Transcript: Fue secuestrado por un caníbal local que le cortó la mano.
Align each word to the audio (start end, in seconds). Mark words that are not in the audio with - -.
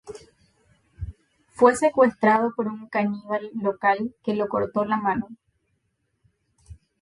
Fue 1.53 1.75
secuestrado 1.75 2.51
por 2.55 2.65
un 2.67 2.87
caníbal 2.87 3.51
local 3.53 4.15
que 4.23 4.33
le 4.33 4.47
cortó 4.47 4.83
la 4.83 4.97
mano. 4.97 5.27